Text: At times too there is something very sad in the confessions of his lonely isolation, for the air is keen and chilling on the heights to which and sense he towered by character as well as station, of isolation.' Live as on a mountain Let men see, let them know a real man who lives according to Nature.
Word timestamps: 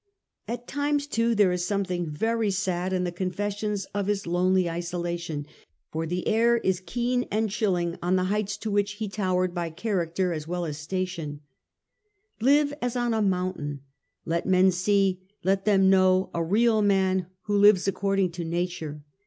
At 0.47 0.67
times 0.67 1.05
too 1.05 1.35
there 1.35 1.51
is 1.51 1.63
something 1.63 2.09
very 2.09 2.49
sad 2.49 2.91
in 2.91 3.03
the 3.03 3.11
confessions 3.11 3.85
of 3.93 4.07
his 4.07 4.25
lonely 4.25 4.67
isolation, 4.67 5.45
for 5.91 6.07
the 6.07 6.27
air 6.27 6.57
is 6.57 6.81
keen 6.83 7.27
and 7.29 7.51
chilling 7.51 7.99
on 8.01 8.15
the 8.15 8.23
heights 8.23 8.57
to 8.57 8.71
which 8.71 8.93
and 8.93 8.97
sense 8.97 9.13
he 9.13 9.23
towered 9.23 9.53
by 9.53 9.69
character 9.69 10.33
as 10.33 10.47
well 10.47 10.65
as 10.65 10.79
station, 10.79 11.29
of 11.29 11.37
isolation.' 11.37 11.41
Live 12.41 12.73
as 12.81 12.95
on 12.95 13.13
a 13.13 13.21
mountain 13.21 13.81
Let 14.25 14.47
men 14.47 14.71
see, 14.71 15.21
let 15.43 15.65
them 15.65 15.87
know 15.91 16.31
a 16.33 16.43
real 16.43 16.81
man 16.81 17.27
who 17.43 17.55
lives 17.55 17.87
according 17.87 18.31
to 18.31 18.43
Nature. 18.43 19.03